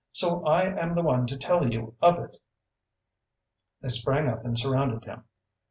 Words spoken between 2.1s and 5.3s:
it!" They sprang up and surrounded him.